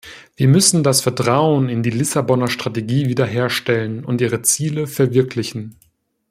Wir 0.35 0.47
müssen 0.47 0.81
das 0.81 1.01
Vertrauen 1.01 1.69
in 1.69 1.83
die 1.83 1.91
Lissabonner 1.91 2.47
Strategie 2.47 3.05
wiederherstellen 3.05 4.03
und 4.03 4.19
ihre 4.19 4.41
Ziele 4.41 4.87
verwirklichen. 4.87 5.75